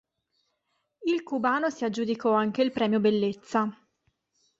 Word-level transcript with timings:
Il 1.05 1.21
cubano 1.21 1.69
si 1.69 1.85
aggiudicò 1.85 2.31
anche 2.33 2.63
il 2.63 2.71
premio 2.71 2.99
bellezza. 2.99 3.69